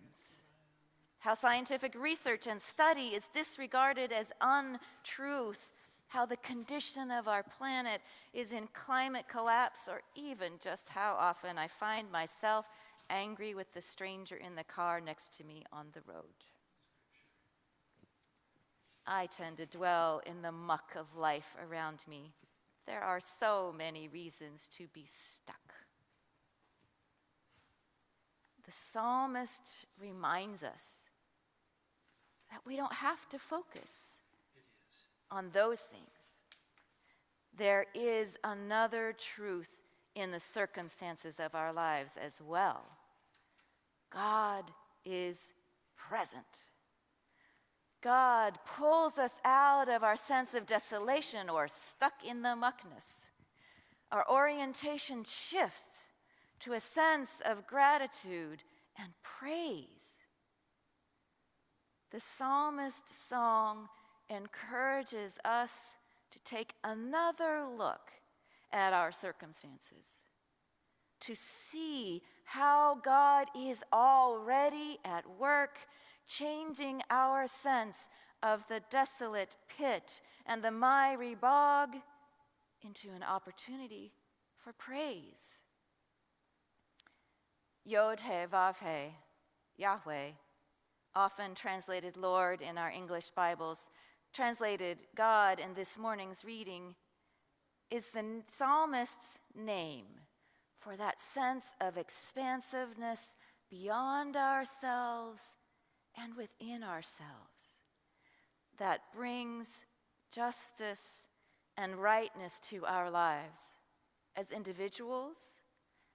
How 1.18 1.34
scientific 1.34 1.94
research 1.94 2.46
and 2.46 2.60
study 2.60 3.08
is 3.08 3.28
disregarded 3.34 4.12
as 4.12 4.30
untruth, 4.40 5.70
how 6.08 6.26
the 6.26 6.36
condition 6.36 7.10
of 7.10 7.26
our 7.26 7.42
planet 7.42 8.02
is 8.32 8.52
in 8.52 8.68
climate 8.74 9.24
collapse, 9.28 9.88
or 9.88 10.02
even 10.14 10.52
just 10.60 10.88
how 10.88 11.16
often 11.18 11.56
I 11.56 11.66
find 11.66 12.12
myself 12.12 12.66
angry 13.10 13.54
with 13.54 13.72
the 13.72 13.82
stranger 13.82 14.36
in 14.36 14.54
the 14.54 14.64
car 14.64 15.00
next 15.00 15.36
to 15.38 15.44
me 15.44 15.64
on 15.72 15.86
the 15.92 16.02
road. 16.06 16.53
I 19.06 19.26
tend 19.26 19.58
to 19.58 19.66
dwell 19.66 20.22
in 20.24 20.42
the 20.42 20.52
muck 20.52 20.92
of 20.96 21.16
life 21.16 21.56
around 21.68 21.98
me. 22.08 22.32
There 22.86 23.02
are 23.02 23.20
so 23.20 23.74
many 23.76 24.08
reasons 24.08 24.68
to 24.78 24.86
be 24.92 25.04
stuck. 25.06 25.74
The 28.64 28.72
psalmist 28.72 29.86
reminds 30.00 30.62
us 30.62 31.08
that 32.50 32.60
we 32.66 32.76
don't 32.76 32.92
have 32.92 33.28
to 33.30 33.38
focus 33.38 34.18
on 35.30 35.50
those 35.52 35.80
things. 35.80 36.04
There 37.56 37.86
is 37.94 38.38
another 38.42 39.14
truth 39.18 39.68
in 40.14 40.30
the 40.30 40.40
circumstances 40.40 41.34
of 41.38 41.54
our 41.54 41.72
lives 41.72 42.12
as 42.20 42.32
well. 42.46 42.82
God 44.12 44.64
is 45.04 45.52
present. 45.96 46.44
God 48.04 48.58
pulls 48.76 49.16
us 49.16 49.32
out 49.46 49.88
of 49.88 50.04
our 50.04 50.14
sense 50.14 50.52
of 50.52 50.66
desolation 50.66 51.48
or 51.48 51.68
stuck 51.68 52.12
in 52.22 52.42
the 52.42 52.50
muckness. 52.54 53.06
Our 54.12 54.28
orientation 54.30 55.24
shifts 55.24 56.02
to 56.60 56.74
a 56.74 56.80
sense 56.80 57.30
of 57.46 57.66
gratitude 57.66 58.62
and 58.98 59.08
praise. 59.22 60.18
The 62.12 62.20
psalmist's 62.20 63.16
song 63.16 63.88
encourages 64.28 65.38
us 65.42 65.96
to 66.32 66.38
take 66.44 66.74
another 66.84 67.64
look 67.76 68.10
at 68.70 68.92
our 68.92 69.12
circumstances, 69.12 70.04
to 71.20 71.34
see 71.34 72.20
how 72.44 72.98
God 73.02 73.48
is 73.58 73.82
already 73.92 74.98
at 75.06 75.24
work 75.40 75.78
changing 76.26 77.02
our 77.10 77.46
sense 77.46 77.96
of 78.42 78.66
the 78.68 78.80
desolate 78.90 79.54
pit 79.78 80.20
and 80.46 80.62
the 80.62 80.70
miry 80.70 81.34
bog 81.34 81.90
into 82.82 83.08
an 83.14 83.22
opportunity 83.22 84.12
for 84.62 84.72
praise. 84.72 85.58
Yod 87.84 88.20
He 88.20 88.46
Vav 88.52 88.76
He, 88.80 89.14
Yahweh, 89.76 90.30
often 91.14 91.54
translated 91.54 92.16
Lord 92.16 92.60
in 92.60 92.78
our 92.78 92.90
English 92.90 93.30
Bibles, 93.30 93.88
translated 94.32 94.98
God 95.16 95.60
in 95.60 95.74
this 95.74 95.96
morning's 95.98 96.44
reading, 96.44 96.94
is 97.90 98.08
the 98.08 98.42
psalmist's 98.50 99.38
name 99.54 100.06
for 100.80 100.96
that 100.96 101.20
sense 101.20 101.64
of 101.80 101.96
expansiveness 101.96 103.36
beyond 103.70 104.36
ourselves 104.36 105.54
and 106.20 106.36
within 106.36 106.82
ourselves 106.82 107.74
that 108.78 109.00
brings 109.14 109.68
justice 110.32 111.26
and 111.76 111.96
rightness 111.96 112.60
to 112.70 112.84
our 112.86 113.10
lives 113.10 113.60
as 114.36 114.50
individuals, 114.50 115.36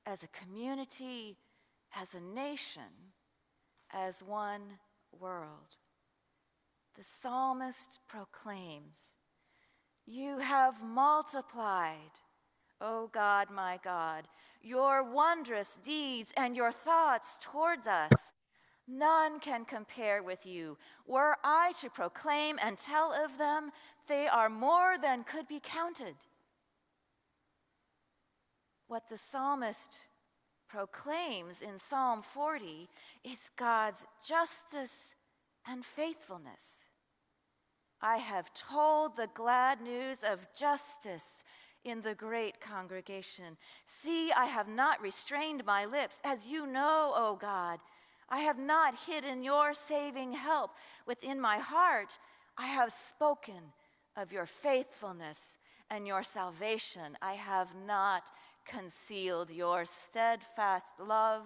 as 0.05 0.23
a 0.23 0.27
community, 0.27 1.37
as 1.95 2.13
a 2.13 2.35
nation, 2.35 3.13
as 3.91 4.15
one 4.25 4.61
world. 5.17 5.77
The 6.97 7.03
psalmist 7.03 7.99
proclaims 8.07 8.97
You 10.05 10.39
have 10.39 10.83
multiplied, 10.83 12.19
O 12.81 13.09
God, 13.13 13.49
my 13.51 13.79
God, 13.83 14.27
your 14.61 15.03
wondrous 15.03 15.69
deeds 15.83 16.33
and 16.35 16.55
your 16.55 16.71
thoughts 16.71 17.37
towards 17.41 17.87
us. 17.87 18.11
None 18.89 19.39
can 19.39 19.65
compare 19.65 20.23
with 20.23 20.47
you. 20.47 20.75
Were 21.05 21.37
I 21.43 21.73
to 21.81 21.89
proclaim 21.91 22.57
and 22.61 22.75
tell 22.75 23.13
of 23.13 23.37
them, 23.37 23.71
they 24.07 24.27
are 24.27 24.49
more 24.49 24.97
than 24.99 25.23
could 25.23 25.47
be 25.47 25.59
counted. 25.61 26.15
What 28.87 29.07
the 29.07 29.17
psalmist 29.17 29.99
proclaims 30.67 31.61
in 31.61 31.77
Psalm 31.77 32.23
40 32.23 32.89
is 33.23 33.51
God's 33.55 34.03
justice 34.27 35.13
and 35.67 35.85
faithfulness. 35.85 36.61
I 38.01 38.17
have 38.17 38.51
told 38.55 39.15
the 39.15 39.29
glad 39.35 39.81
news 39.81 40.17
of 40.23 40.47
justice 40.57 41.43
in 41.83 42.01
the 42.01 42.15
great 42.15 42.59
congregation. 42.59 43.57
See, 43.85 44.31
I 44.31 44.45
have 44.45 44.67
not 44.67 45.01
restrained 45.01 45.63
my 45.65 45.85
lips, 45.85 46.17
as 46.23 46.47
you 46.47 46.65
know, 46.65 47.13
O 47.15 47.37
God. 47.39 47.79
I 48.29 48.39
have 48.39 48.59
not 48.59 48.95
hidden 49.07 49.43
your 49.43 49.73
saving 49.73 50.33
help 50.33 50.71
within 51.05 51.39
my 51.39 51.57
heart. 51.57 52.17
I 52.57 52.67
have 52.67 52.93
spoken 53.09 53.73
of 54.15 54.31
your 54.31 54.45
faithfulness 54.45 55.57
and 55.89 56.05
your 56.05 56.23
salvation. 56.23 57.17
I 57.21 57.33
have 57.33 57.69
not 57.87 58.23
concealed 58.67 59.49
your 59.49 59.85
steadfast 59.85 60.85
love 60.99 61.43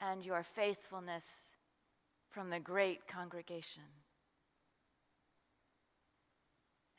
and 0.00 0.24
your 0.24 0.42
faithfulness 0.42 1.26
from 2.30 2.50
the 2.50 2.60
great 2.60 3.06
congregation. 3.06 3.82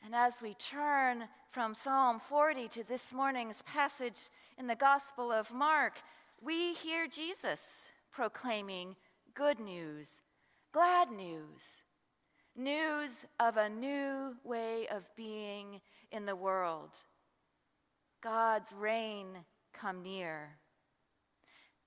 And 0.04 0.14
as 0.14 0.34
we 0.42 0.54
turn 0.54 1.24
from 1.50 1.74
Psalm 1.74 2.18
40 2.18 2.68
to 2.68 2.84
this 2.84 3.12
morning's 3.12 3.62
passage 3.62 4.20
in 4.58 4.66
the 4.66 4.74
Gospel 4.74 5.30
of 5.30 5.52
Mark, 5.52 5.94
we 6.40 6.72
hear 6.74 7.06
Jesus 7.06 7.88
proclaiming 8.10 8.96
good 9.34 9.60
news, 9.60 10.08
glad 10.72 11.10
news, 11.10 11.62
news 12.56 13.24
of 13.40 13.56
a 13.56 13.68
new 13.68 14.34
way 14.44 14.86
of 14.88 15.04
being 15.16 15.80
in 16.10 16.26
the 16.26 16.36
world. 16.36 16.90
God's 18.22 18.72
reign 18.72 19.28
come 19.72 20.02
near. 20.02 20.50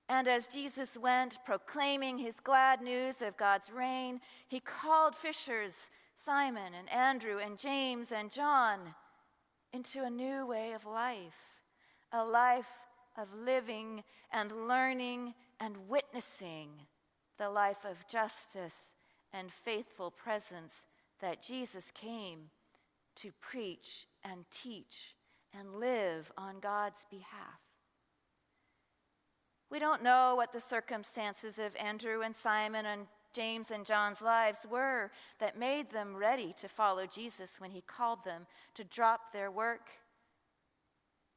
And 0.08 0.28
as 0.28 0.46
Jesus 0.46 0.96
went 0.96 1.38
proclaiming 1.44 2.18
his 2.18 2.38
glad 2.40 2.80
news 2.80 3.22
of 3.22 3.36
God's 3.36 3.70
reign, 3.70 4.20
he 4.48 4.60
called 4.60 5.16
fishers, 5.16 5.74
Simon 6.14 6.72
and 6.78 6.90
Andrew 6.90 7.38
and 7.38 7.58
James 7.58 8.12
and 8.12 8.30
John, 8.30 8.78
into 9.72 10.04
a 10.04 10.10
new 10.10 10.46
way 10.46 10.72
of 10.72 10.86
life, 10.86 11.36
a 12.12 12.24
life 12.24 12.70
of 13.18 13.28
living 13.34 14.02
and 14.32 14.68
learning 14.68 15.34
and 15.60 15.76
witnessing 15.88 16.70
the 17.38 17.50
life 17.50 17.84
of 17.84 18.06
justice 18.08 18.94
and 19.32 19.52
faithful 19.52 20.10
presence 20.10 20.84
that 21.20 21.42
Jesus 21.42 21.90
came 21.94 22.50
to 23.16 23.30
preach 23.40 24.06
and 24.24 24.44
teach 24.50 25.14
and 25.58 25.80
live 25.80 26.30
on 26.36 26.60
God's 26.60 27.04
behalf. 27.10 27.60
We 29.70 29.78
don't 29.78 30.02
know 30.02 30.34
what 30.36 30.52
the 30.52 30.60
circumstances 30.60 31.58
of 31.58 31.74
Andrew 31.76 32.22
and 32.22 32.36
Simon 32.36 32.86
and 32.86 33.06
James 33.32 33.70
and 33.70 33.84
John's 33.84 34.22
lives 34.22 34.60
were 34.70 35.10
that 35.40 35.58
made 35.58 35.90
them 35.90 36.16
ready 36.16 36.54
to 36.58 36.68
follow 36.68 37.04
Jesus 37.06 37.50
when 37.58 37.70
he 37.70 37.82
called 37.82 38.24
them 38.24 38.46
to 38.74 38.84
drop 38.84 39.32
their 39.32 39.50
work 39.50 39.90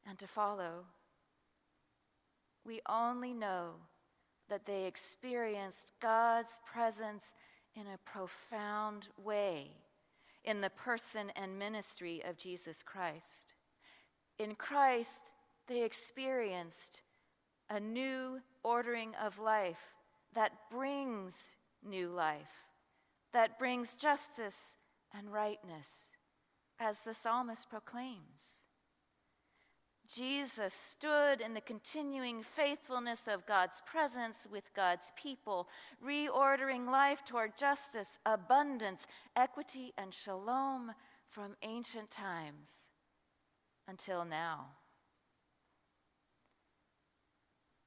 and 0.07 0.17
to 0.19 0.27
follow. 0.27 0.85
We 2.65 2.81
only 2.87 3.33
know 3.33 3.71
that 4.49 4.65
they 4.65 4.85
experienced 4.85 5.93
God's 6.01 6.59
presence 6.65 7.33
in 7.75 7.83
a 7.83 7.99
profound 8.05 9.07
way 9.23 9.71
in 10.43 10.61
the 10.61 10.69
person 10.69 11.31
and 11.35 11.59
ministry 11.59 12.21
of 12.27 12.37
Jesus 12.37 12.83
Christ. 12.83 13.53
In 14.37 14.55
Christ, 14.55 15.19
they 15.67 15.83
experienced 15.83 17.01
a 17.69 17.79
new 17.79 18.39
ordering 18.63 19.13
of 19.23 19.37
life 19.37 19.93
that 20.33 20.51
brings 20.71 21.35
new 21.87 22.09
life, 22.09 22.65
that 23.33 23.59
brings 23.59 23.93
justice 23.95 24.77
and 25.13 25.31
rightness, 25.31 25.87
as 26.79 26.99
the 26.99 27.13
psalmist 27.13 27.69
proclaims. 27.69 28.58
Jesus 30.13 30.73
stood 30.73 31.39
in 31.39 31.53
the 31.53 31.61
continuing 31.61 32.41
faithfulness 32.41 33.21
of 33.27 33.45
God's 33.45 33.81
presence 33.85 34.37
with 34.51 34.73
God's 34.75 35.11
people, 35.15 35.67
reordering 36.03 36.89
life 36.89 37.23
toward 37.25 37.55
justice, 37.57 38.17
abundance, 38.25 39.05
equity, 39.35 39.93
and 39.99 40.11
shalom 40.11 40.93
from 41.29 41.55
ancient 41.61 42.09
times 42.09 42.69
until 43.87 44.25
now. 44.25 44.69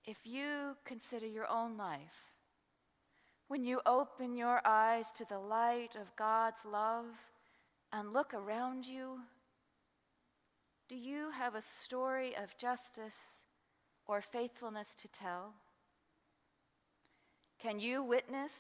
If 0.05 0.19
you 0.25 0.77
consider 0.85 1.27
your 1.27 1.49
own 1.49 1.77
life, 1.77 2.33
when 3.49 3.65
you 3.65 3.81
open 3.85 4.37
your 4.37 4.61
eyes 4.65 5.07
to 5.17 5.25
the 5.29 5.39
light 5.39 5.97
of 6.01 6.15
God's 6.17 6.65
love 6.65 7.07
and 7.93 8.13
look 8.13 8.33
around 8.33 8.87
you, 8.87 9.19
do 10.93 10.99
you 10.99 11.31
have 11.31 11.55
a 11.55 11.63
story 11.83 12.37
of 12.37 12.55
justice 12.59 13.41
or 14.07 14.21
faithfulness 14.21 14.95
to 14.95 15.09
tell? 15.09 15.55
Can 17.59 17.81
you 17.81 18.03
witness 18.03 18.53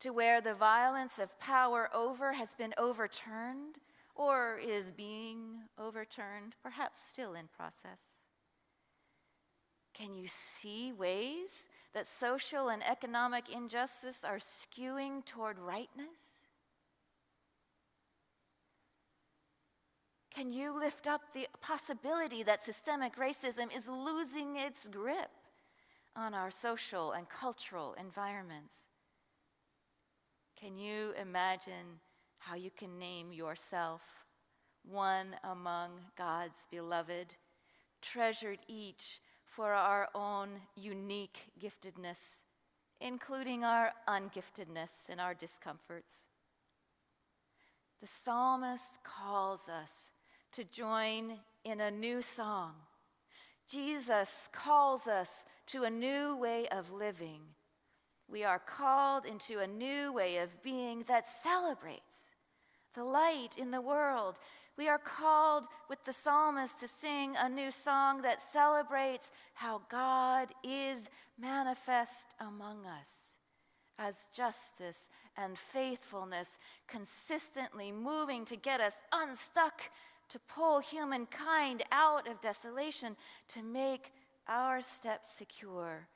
to 0.00 0.14
where 0.14 0.40
the 0.40 0.54
violence 0.54 1.18
of 1.18 1.38
power 1.38 1.90
over 1.92 2.32
has 2.32 2.48
been 2.56 2.72
overturned 2.78 3.76
or 4.14 4.60
is 4.66 4.92
being 4.92 5.64
overturned, 5.78 6.54
perhaps 6.62 7.02
still 7.06 7.34
in 7.34 7.48
process? 7.54 8.00
Can 9.92 10.14
you 10.14 10.28
see 10.28 10.90
ways 10.90 11.50
that 11.92 12.08
social 12.08 12.70
and 12.70 12.82
economic 12.82 13.50
injustice 13.54 14.20
are 14.24 14.38
skewing 14.38 15.22
toward 15.26 15.58
rightness? 15.58 16.31
Can 20.34 20.50
you 20.50 20.78
lift 20.78 21.06
up 21.06 21.20
the 21.34 21.46
possibility 21.60 22.42
that 22.42 22.64
systemic 22.64 23.16
racism 23.16 23.74
is 23.76 23.86
losing 23.86 24.56
its 24.56 24.88
grip 24.90 25.30
on 26.16 26.32
our 26.32 26.50
social 26.50 27.12
and 27.12 27.28
cultural 27.28 27.94
environments? 28.00 28.76
Can 30.58 30.78
you 30.78 31.12
imagine 31.20 32.00
how 32.38 32.54
you 32.54 32.70
can 32.70 32.98
name 32.98 33.32
yourself 33.32 34.00
one 34.84 35.36
among 35.44 35.90
God's 36.16 36.66
beloved, 36.70 37.34
treasured 38.00 38.60
each 38.68 39.20
for 39.44 39.74
our 39.74 40.08
own 40.14 40.48
unique 40.76 41.40
giftedness, 41.60 42.16
including 43.02 43.64
our 43.64 43.92
ungiftedness 44.08 44.90
and 45.10 45.20
our 45.20 45.34
discomforts? 45.34 46.22
The 48.00 48.06
psalmist 48.06 48.98
calls 49.04 49.60
us 49.68 50.10
to 50.52 50.64
join 50.64 51.38
in 51.64 51.80
a 51.80 51.90
new 51.90 52.22
song. 52.22 52.72
Jesus 53.68 54.48
calls 54.52 55.06
us 55.06 55.30
to 55.68 55.84
a 55.84 55.90
new 55.90 56.36
way 56.36 56.68
of 56.68 56.92
living. 56.92 57.40
We 58.28 58.44
are 58.44 58.58
called 58.58 59.24
into 59.24 59.60
a 59.60 59.66
new 59.66 60.12
way 60.12 60.38
of 60.38 60.62
being 60.62 61.04
that 61.08 61.24
celebrates 61.42 62.02
the 62.94 63.04
light 63.04 63.56
in 63.56 63.70
the 63.70 63.80
world. 63.80 64.36
We 64.76 64.88
are 64.88 64.98
called 64.98 65.64
with 65.88 66.04
the 66.04 66.12
psalmist 66.12 66.80
to 66.80 66.88
sing 66.88 67.34
a 67.38 67.48
new 67.48 67.70
song 67.70 68.22
that 68.22 68.42
celebrates 68.42 69.30
how 69.54 69.82
God 69.90 70.48
is 70.64 71.08
manifest 71.38 72.34
among 72.40 72.84
us 72.86 73.08
as 73.98 74.14
justice 74.34 75.08
and 75.36 75.56
faithfulness, 75.56 76.58
consistently 76.88 77.92
moving 77.92 78.44
to 78.46 78.56
get 78.56 78.80
us 78.80 78.94
unstuck 79.12 79.82
to 80.32 80.38
pull 80.48 80.80
humankind 80.80 81.82
out 81.92 82.26
of 82.26 82.40
desolation, 82.40 83.14
to 83.48 83.62
make 83.62 84.12
our 84.48 84.80
steps 84.80 85.28
secure 85.36 86.08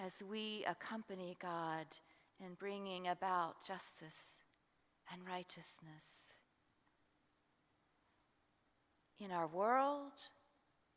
as 0.00 0.14
we 0.28 0.64
accompany 0.68 1.36
God 1.40 1.86
in 2.44 2.54
bringing 2.58 3.06
about 3.06 3.64
justice 3.64 4.36
and 5.12 5.22
righteousness 5.24 6.02
in 9.20 9.30
our 9.30 9.46
world, 9.46 10.10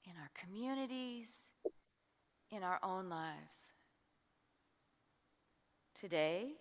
in 0.06 0.14
our 0.20 0.32
communities, 0.34 1.30
in 2.50 2.64
our 2.64 2.80
own 2.82 3.10
lives. 3.10 3.38
Today, 5.94 6.54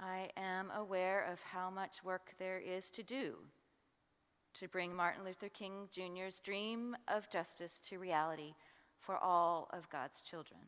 I 0.00 0.30
am 0.38 0.70
aware 0.74 1.30
of 1.30 1.38
how 1.42 1.68
much 1.68 2.02
work 2.02 2.32
there 2.38 2.58
is 2.58 2.88
to 2.92 3.02
do 3.02 3.34
to 4.54 4.68
bring 4.68 4.94
Martin 4.94 5.24
Luther 5.24 5.48
King 5.48 5.88
Jr.'s 5.90 6.40
dream 6.40 6.96
of 7.08 7.28
justice 7.30 7.80
to 7.88 7.98
reality 7.98 8.54
for 8.98 9.16
all 9.16 9.68
of 9.72 9.90
God's 9.90 10.20
children. 10.20 10.60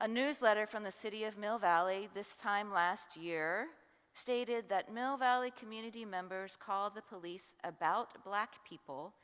A 0.00 0.08
newsletter 0.08 0.66
from 0.66 0.82
the 0.82 0.92
city 0.92 1.24
of 1.24 1.38
Mill 1.38 1.58
Valley 1.58 2.08
this 2.14 2.36
time 2.36 2.72
last 2.72 3.16
year 3.16 3.68
stated 4.14 4.68
that 4.68 4.92
Mill 4.92 5.16
Valley 5.16 5.52
community 5.58 6.04
members 6.04 6.56
called 6.56 6.94
the 6.94 7.02
police 7.02 7.54
about 7.64 8.24
black 8.24 8.64
people 8.68 9.14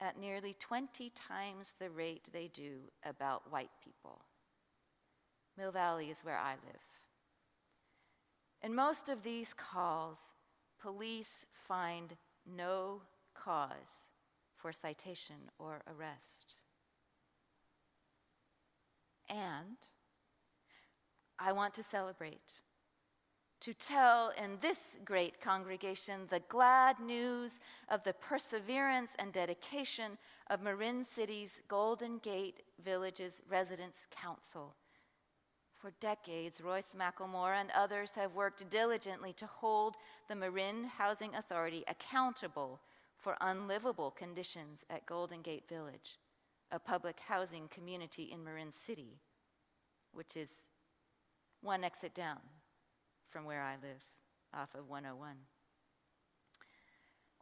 at 0.00 0.18
nearly 0.18 0.56
20 0.58 1.10
times 1.10 1.74
the 1.78 1.90
rate 1.90 2.26
they 2.32 2.48
do 2.52 2.78
about 3.04 3.50
white 3.50 3.70
people. 3.82 4.20
Mill 5.56 5.72
Valley 5.72 6.10
is 6.10 6.18
where 6.22 6.38
I 6.38 6.52
live. 6.52 6.82
In 8.62 8.74
most 8.74 9.08
of 9.08 9.22
these 9.22 9.54
calls, 9.54 10.18
police 10.80 11.44
find 11.70 12.16
no 12.56 13.00
cause 13.32 14.08
for 14.56 14.72
citation 14.72 15.36
or 15.60 15.82
arrest. 15.86 16.56
And 19.28 19.76
I 21.38 21.52
want 21.52 21.72
to 21.74 21.84
celebrate, 21.84 22.60
to 23.60 23.72
tell 23.72 24.32
in 24.36 24.58
this 24.60 24.98
great 25.04 25.40
congregation 25.40 26.22
the 26.28 26.42
glad 26.48 26.98
news 26.98 27.60
of 27.88 28.02
the 28.02 28.14
perseverance 28.14 29.12
and 29.20 29.32
dedication 29.32 30.18
of 30.50 30.62
Marin 30.62 31.04
City's 31.04 31.60
Golden 31.68 32.18
Gate 32.18 32.64
Village's 32.84 33.42
Residents 33.48 33.98
Council 34.10 34.74
for 35.80 35.92
decades, 36.00 36.60
Royce 36.60 36.94
McLemore 36.96 37.58
and 37.58 37.70
others 37.70 38.12
have 38.14 38.34
worked 38.34 38.68
diligently 38.70 39.32
to 39.34 39.46
hold 39.46 39.96
the 40.28 40.34
Marin 40.34 40.84
Housing 40.84 41.34
Authority 41.34 41.84
accountable 41.88 42.80
for 43.16 43.36
unlivable 43.40 44.10
conditions 44.10 44.84
at 44.90 45.06
Golden 45.06 45.42
Gate 45.42 45.68
Village, 45.68 46.18
a 46.70 46.78
public 46.78 47.18
housing 47.20 47.68
community 47.68 48.30
in 48.32 48.44
Marin 48.44 48.72
City, 48.72 49.20
which 50.12 50.36
is 50.36 50.50
one 51.62 51.84
exit 51.84 52.14
down 52.14 52.40
from 53.30 53.44
where 53.44 53.62
I 53.62 53.74
live, 53.74 54.02
off 54.54 54.74
of 54.74 54.88
101. 54.88 55.36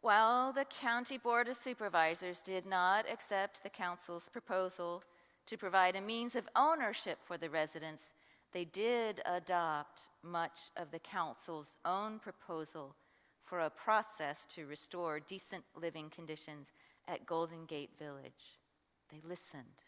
While 0.01 0.53
the 0.53 0.65
County 0.65 1.17
Board 1.17 1.49
of 1.49 1.57
Supervisors 1.57 2.39
did 2.39 2.65
not 2.65 3.05
accept 3.11 3.63
the 3.63 3.69
Council's 3.69 4.29
proposal 4.29 5.03
to 5.47 5.57
provide 5.57 5.95
a 5.95 6.01
means 6.01 6.35
of 6.35 6.47
ownership 6.55 7.17
for 7.25 7.37
the 7.37 7.49
residents, 7.49 8.13
they 8.51 8.65
did 8.65 9.21
adopt 9.25 10.09
much 10.23 10.71
of 10.75 10.91
the 10.91 10.99
council's 10.99 11.75
own 11.85 12.19
proposal 12.19 12.95
for 13.43 13.59
a 13.59 13.69
process 13.69 14.45
to 14.55 14.65
restore 14.65 15.19
decent 15.19 15.63
living 15.75 16.09
conditions 16.09 16.73
at 17.07 17.25
Golden 17.25 17.65
Gate 17.65 17.91
Village. 17.97 18.59
They 19.11 19.21
listened, 19.27 19.83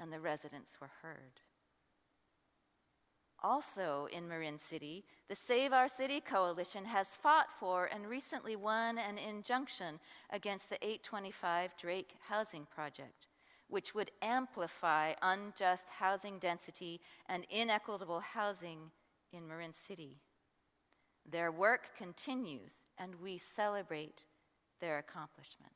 and 0.00 0.12
the 0.12 0.20
residents 0.20 0.80
were 0.80 0.90
heard. 1.02 1.40
Also 3.42 4.08
in 4.12 4.26
Marin 4.28 4.58
City, 4.58 5.04
the 5.28 5.34
Save 5.34 5.72
Our 5.72 5.88
City 5.88 6.20
Coalition 6.20 6.84
has 6.86 7.08
fought 7.08 7.48
for 7.60 7.86
and 7.86 8.06
recently 8.06 8.56
won 8.56 8.98
an 8.98 9.18
injunction 9.18 10.00
against 10.30 10.70
the 10.70 10.76
825 10.76 11.76
Drake 11.76 12.14
Housing 12.28 12.66
Project 12.74 13.26
which 13.74 13.92
would 13.92 14.12
amplify 14.22 15.12
unjust 15.20 15.86
housing 15.98 16.38
density 16.38 17.00
and 17.28 17.44
inequitable 17.50 18.20
housing 18.20 18.78
in 19.32 19.48
Marin 19.48 19.74
City. 19.74 20.20
Their 21.28 21.50
work 21.50 21.88
continues, 21.98 22.70
and 22.98 23.16
we 23.20 23.36
celebrate 23.36 24.22
their 24.80 24.98
accomplishment. 24.98 25.72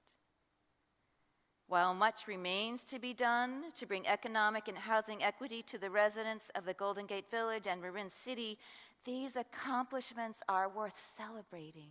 While 1.67 1.93
much 1.93 2.29
remains 2.29 2.85
to 2.85 3.01
be 3.01 3.13
done 3.13 3.65
to 3.75 3.85
bring 3.85 4.07
economic 4.07 4.69
and 4.69 4.79
housing 4.79 5.25
equity 5.25 5.61
to 5.63 5.77
the 5.77 5.91
residents 5.91 6.53
of 6.55 6.67
the 6.67 6.75
Golden 6.75 7.05
Gate 7.05 7.29
Village 7.33 7.67
and 7.67 7.83
Marin 7.83 8.11
City, 8.11 8.59
these 9.05 9.35
accomplishments 9.35 10.39
are 10.49 10.69
worth 10.69 11.13
celebrating, 11.17 11.91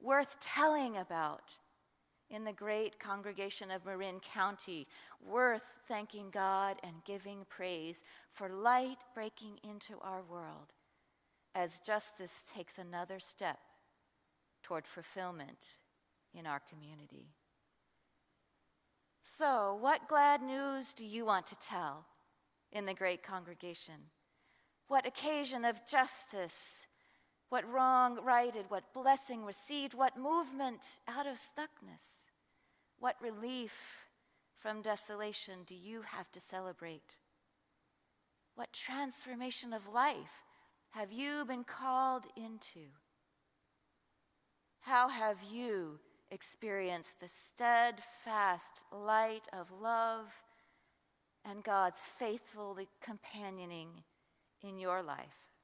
worth 0.00 0.34
telling 0.40 0.96
about, 0.96 1.56
in 2.30 2.44
the 2.44 2.52
great 2.52 2.98
congregation 3.00 3.70
of 3.70 3.84
Marin 3.84 4.20
County, 4.20 4.86
worth 5.26 5.62
thanking 5.88 6.30
God 6.30 6.76
and 6.82 7.04
giving 7.04 7.44
praise 7.48 8.04
for 8.32 8.48
light 8.48 8.98
breaking 9.14 9.58
into 9.64 9.98
our 10.00 10.22
world 10.22 10.72
as 11.54 11.80
justice 11.80 12.44
takes 12.54 12.78
another 12.78 13.18
step 13.18 13.58
toward 14.62 14.86
fulfillment 14.86 15.58
in 16.34 16.46
our 16.46 16.60
community. 16.70 17.26
So, 19.22 19.76
what 19.80 20.08
glad 20.08 20.42
news 20.42 20.92
do 20.92 21.04
you 21.04 21.24
want 21.24 21.46
to 21.48 21.58
tell 21.58 22.04
in 22.72 22.86
the 22.86 22.94
great 22.94 23.22
congregation? 23.22 23.94
What 24.88 25.06
occasion 25.06 25.64
of 25.64 25.86
justice? 25.86 26.86
What 27.48 27.68
wrong 27.68 28.18
righted? 28.24 28.66
What 28.68 28.92
blessing 28.94 29.44
received? 29.44 29.94
What 29.94 30.16
movement 30.16 30.82
out 31.08 31.26
of 31.26 31.36
stuckness? 31.36 32.19
What 33.00 33.16
relief 33.22 33.72
from 34.60 34.82
desolation 34.82 35.60
do 35.66 35.74
you 35.74 36.02
have 36.02 36.30
to 36.32 36.40
celebrate? 36.40 37.16
What 38.54 38.74
transformation 38.74 39.72
of 39.72 39.88
life 39.88 40.44
have 40.90 41.10
you 41.10 41.46
been 41.46 41.64
called 41.64 42.26
into? 42.36 42.88
How 44.80 45.08
have 45.08 45.38
you 45.50 45.98
experienced 46.30 47.20
the 47.20 47.28
steadfast 47.28 48.84
light 48.92 49.48
of 49.52 49.68
love 49.80 50.26
and 51.44 51.64
God's 51.64 52.00
faithful 52.18 52.76
companioning 53.02 53.88
in 54.62 54.78
your 54.78 55.02
life? 55.02 55.56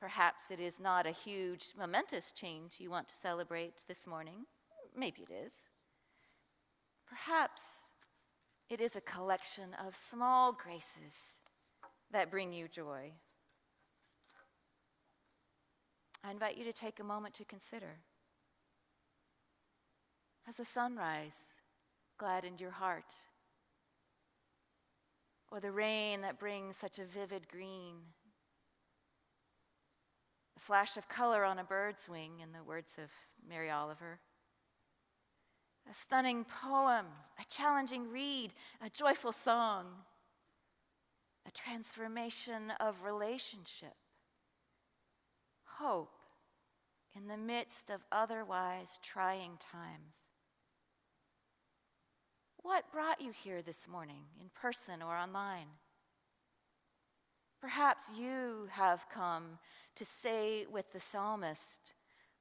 Perhaps 0.00 0.44
it 0.50 0.60
is 0.60 0.80
not 0.80 1.06
a 1.06 1.10
huge, 1.10 1.66
momentous 1.76 2.32
change 2.32 2.76
you 2.78 2.88
want 2.88 3.08
to 3.10 3.14
celebrate 3.14 3.82
this 3.88 4.06
morning. 4.06 4.46
Maybe 4.98 5.22
it 5.22 5.32
is. 5.32 5.52
Perhaps 7.08 7.62
it 8.68 8.80
is 8.80 8.96
a 8.96 9.00
collection 9.00 9.68
of 9.86 9.94
small 9.94 10.52
graces 10.52 11.14
that 12.10 12.32
bring 12.32 12.52
you 12.52 12.66
joy. 12.66 13.12
I 16.24 16.32
invite 16.32 16.58
you 16.58 16.64
to 16.64 16.72
take 16.72 16.98
a 16.98 17.04
moment 17.04 17.34
to 17.34 17.44
consider. 17.44 18.00
Has 20.46 20.58
a 20.58 20.64
sunrise 20.64 21.54
gladdened 22.18 22.60
your 22.60 22.72
heart? 22.72 23.14
Or 25.52 25.60
the 25.60 25.70
rain 25.70 26.22
that 26.22 26.40
brings 26.40 26.76
such 26.76 26.98
a 26.98 27.04
vivid 27.04 27.48
green? 27.48 27.96
The 30.56 30.60
flash 30.60 30.96
of 30.96 31.08
color 31.08 31.44
on 31.44 31.60
a 31.60 31.64
bird's 31.64 32.08
wing, 32.08 32.40
in 32.42 32.50
the 32.50 32.64
words 32.64 32.96
of 32.98 33.10
Mary 33.48 33.70
Oliver 33.70 34.18
a 35.90 35.94
stunning 35.94 36.44
poem, 36.62 37.06
a 37.38 37.44
challenging 37.48 38.10
read, 38.10 38.52
a 38.84 38.90
joyful 38.90 39.32
song, 39.32 39.86
a 41.46 41.50
transformation 41.50 42.72
of 42.78 43.02
relationship, 43.04 43.94
hope 45.64 46.12
in 47.16 47.26
the 47.26 47.36
midst 47.36 47.90
of 47.90 48.00
otherwise 48.12 48.88
trying 49.02 49.52
times. 49.58 50.26
What 52.58 52.92
brought 52.92 53.20
you 53.20 53.32
here 53.32 53.62
this 53.62 53.88
morning, 53.88 54.24
in 54.40 54.50
person 54.60 55.00
or 55.00 55.16
online? 55.16 55.68
Perhaps 57.62 58.04
you 58.16 58.68
have 58.70 59.06
come 59.12 59.58
to 59.96 60.04
say 60.04 60.66
with 60.70 60.92
the 60.92 61.00
psalmist, 61.00 61.94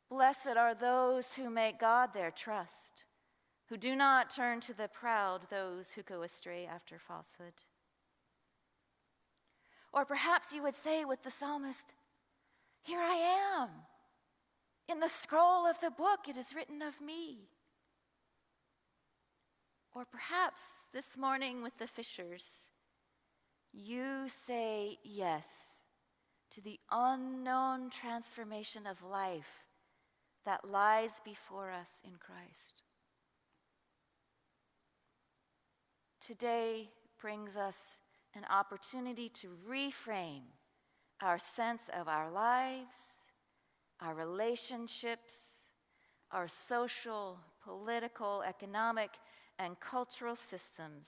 Blessed 0.09 0.57
are 0.57 0.75
those 0.75 1.33
who 1.33 1.49
make 1.49 1.79
God 1.79 2.13
their 2.13 2.31
trust 2.31 3.06
who 3.69 3.77
do 3.77 3.95
not 3.95 4.33
turn 4.33 4.61
to 4.61 4.73
the 4.73 4.87
proud 4.87 5.41
those 5.49 5.91
who 5.91 6.01
go 6.03 6.23
astray 6.23 6.65
after 6.65 6.97
falsehood. 6.97 7.53
Or 9.93 10.05
perhaps 10.05 10.53
you 10.53 10.63
would 10.63 10.75
say 10.75 11.05
with 11.05 11.23
the 11.23 11.31
psalmist, 11.31 11.85
Here 12.83 13.01
I 13.01 13.59
am. 13.59 13.69
In 14.87 14.99
the 14.99 15.09
scroll 15.09 15.65
of 15.65 15.79
the 15.81 15.91
book, 15.91 16.29
it 16.29 16.37
is 16.37 16.55
written 16.55 16.81
of 16.81 17.01
me. 17.01 17.49
Or 19.93 20.05
perhaps 20.05 20.61
this 20.93 21.17
morning 21.17 21.61
with 21.61 21.77
the 21.77 21.87
fishers, 21.87 22.69
you 23.73 24.27
say 24.45 24.97
yes 25.03 25.45
to 26.51 26.61
the 26.61 26.79
unknown 26.91 27.89
transformation 27.89 28.87
of 28.87 29.03
life 29.03 29.65
that 30.45 30.69
lies 30.69 31.19
before 31.25 31.71
us 31.71 31.89
in 32.05 32.13
Christ. 32.19 32.83
Today 36.27 36.89
brings 37.21 37.55
us 37.55 37.99
an 38.35 38.43
opportunity 38.49 39.29
to 39.29 39.47
reframe 39.69 40.41
our 41.21 41.39
sense 41.39 41.83
of 41.97 42.07
our 42.07 42.29
lives 42.31 42.97
our 43.99 44.13
relationships, 44.13 45.33
our 46.29 46.47
social, 46.47 47.39
political, 47.63 48.43
economic, 48.43 49.09
and 49.57 49.79
cultural 49.79 50.35
systems 50.35 51.07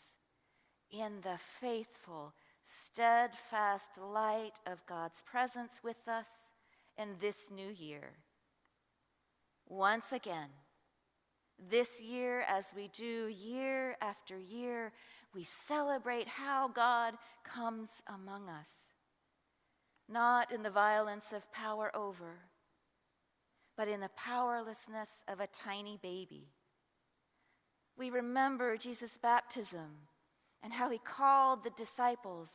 in 0.89 1.21
the 1.21 1.37
faithful, 1.61 2.33
steadfast 2.63 3.91
light 4.01 4.53
of 4.65 4.83
God's 4.87 5.21
presence 5.21 5.73
with 5.83 6.07
us 6.07 6.25
in 6.97 7.09
this 7.21 7.51
new 7.55 7.69
year. 7.69 8.13
Once 9.67 10.11
again, 10.11 10.49
this 11.69 12.01
year, 12.01 12.41
as 12.47 12.65
we 12.75 12.89
do 12.89 13.27
year 13.27 13.97
after 14.01 14.37
year, 14.37 14.91
we 15.33 15.43
celebrate 15.43 16.27
how 16.27 16.69
God 16.69 17.15
comes 17.43 17.89
among 18.07 18.49
us, 18.49 18.67
not 20.07 20.51
in 20.51 20.63
the 20.63 20.69
violence 20.69 21.33
of 21.33 21.51
power 21.51 21.95
over, 21.95 22.39
but 23.75 23.87
in 23.87 23.99
the 23.99 24.09
powerlessness 24.15 25.23
of 25.27 25.39
a 25.39 25.47
tiny 25.47 25.99
baby. 26.01 26.47
We 27.97 28.09
remember 28.09 28.77
Jesus' 28.77 29.17
baptism 29.21 30.07
and 30.63 30.73
how 30.73 30.89
he 30.89 30.99
called 30.99 31.63
the 31.63 31.71
disciples 31.71 32.51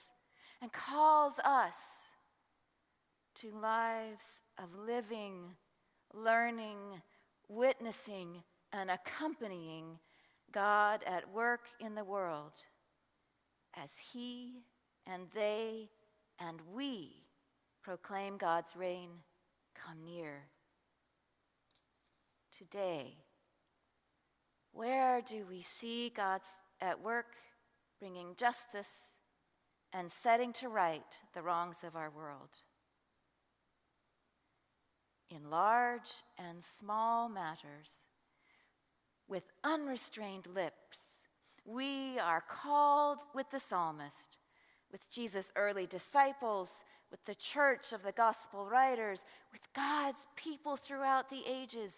and 0.60 0.72
calls 0.72 1.34
us 1.44 1.76
to 3.36 3.50
lives 3.50 4.40
of 4.58 4.68
living, 4.86 5.56
learning, 6.12 6.78
witnessing, 7.48 8.42
and 8.74 8.90
accompanying 8.90 9.84
God 10.52 11.04
at 11.06 11.32
work 11.32 11.68
in 11.80 11.94
the 11.94 12.04
world 12.04 12.52
as 13.76 13.90
He 14.12 14.64
and 15.06 15.26
they 15.34 15.88
and 16.40 16.58
we 16.74 17.24
proclaim 17.82 18.36
God's 18.36 18.74
reign 18.74 19.10
come 19.74 20.04
near. 20.04 20.48
Today, 22.56 23.16
where 24.72 25.20
do 25.20 25.44
we 25.48 25.62
see 25.62 26.12
God's 26.14 26.48
at 26.80 27.00
work 27.00 27.34
bringing 28.00 28.34
justice 28.36 29.14
and 29.92 30.10
setting 30.10 30.52
to 30.54 30.68
right 30.68 31.02
the 31.32 31.42
wrongs 31.42 31.78
of 31.84 31.94
our 31.94 32.10
world? 32.10 32.50
In 35.30 35.50
large 35.50 36.10
and 36.38 36.58
small 36.80 37.28
matters, 37.28 37.90
with 39.28 39.44
unrestrained 39.62 40.46
lips. 40.54 40.98
We 41.64 42.18
are 42.18 42.42
called 42.48 43.18
with 43.34 43.50
the 43.50 43.60
psalmist, 43.60 44.38
with 44.92 45.08
Jesus' 45.10 45.52
early 45.56 45.86
disciples, 45.86 46.70
with 47.10 47.24
the 47.24 47.34
church 47.34 47.92
of 47.92 48.02
the 48.02 48.12
gospel 48.12 48.68
writers, 48.68 49.22
with 49.52 49.62
God's 49.74 50.26
people 50.36 50.76
throughout 50.76 51.30
the 51.30 51.42
ages 51.46 51.96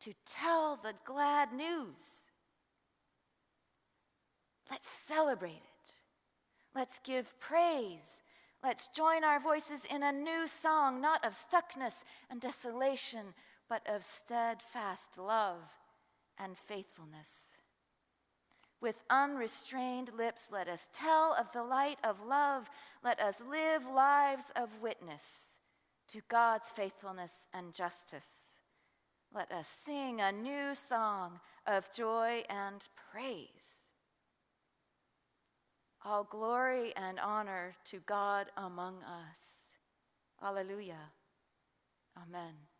to 0.00 0.12
tell 0.26 0.76
the 0.76 0.94
glad 1.04 1.52
news. 1.52 1.96
Let's 4.70 4.88
celebrate 4.88 5.50
it. 5.50 5.94
Let's 6.74 7.00
give 7.04 7.38
praise. 7.38 8.20
Let's 8.64 8.88
join 8.96 9.24
our 9.24 9.40
voices 9.40 9.80
in 9.90 10.02
a 10.02 10.12
new 10.12 10.46
song, 10.46 11.00
not 11.00 11.24
of 11.24 11.36
stuckness 11.36 11.94
and 12.30 12.40
desolation, 12.40 13.34
but 13.68 13.82
of 13.86 14.04
steadfast 14.04 15.18
love 15.18 15.58
and 16.38 16.56
faithfulness. 16.56 17.28
With 18.80 18.96
unrestrained 19.08 20.10
lips, 20.16 20.48
let 20.50 20.68
us 20.68 20.88
tell 20.92 21.36
of 21.38 21.52
the 21.52 21.62
light 21.62 21.98
of 22.02 22.16
love. 22.26 22.68
Let 23.04 23.20
us 23.20 23.36
live 23.48 23.82
lives 23.86 24.44
of 24.56 24.68
witness 24.82 25.22
to 26.08 26.20
God's 26.28 26.68
faithfulness 26.74 27.32
and 27.54 27.72
justice. 27.74 28.26
Let 29.34 29.50
us 29.52 29.68
sing 29.68 30.20
a 30.20 30.32
new 30.32 30.74
song 30.74 31.40
of 31.66 31.92
joy 31.92 32.42
and 32.50 32.86
praise. 33.12 33.88
All 36.04 36.24
glory 36.24 36.92
and 36.96 37.20
honor 37.20 37.76
to 37.86 38.00
God 38.00 38.48
among 38.56 38.96
us. 39.04 39.38
Alleluia. 40.42 41.12
Amen. 42.20 42.71